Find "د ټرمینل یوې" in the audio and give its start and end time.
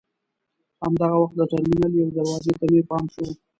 1.37-2.11